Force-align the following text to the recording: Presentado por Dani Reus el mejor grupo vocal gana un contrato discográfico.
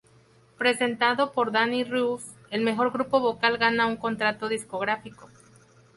Presentado 0.57 1.31
por 1.31 1.51
Dani 1.51 1.83
Reus 1.83 2.23
el 2.49 2.61
mejor 2.61 2.91
grupo 2.91 3.19
vocal 3.19 3.59
gana 3.59 3.85
un 3.85 3.97
contrato 3.97 4.49
discográfico. 4.49 5.29